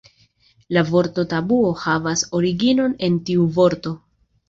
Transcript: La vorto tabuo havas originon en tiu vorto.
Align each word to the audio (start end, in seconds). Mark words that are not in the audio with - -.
La 0.77 0.83
vorto 0.87 1.27
tabuo 1.35 1.71
havas 1.83 2.27
originon 2.41 2.99
en 3.11 3.23
tiu 3.29 3.51
vorto. 3.61 3.99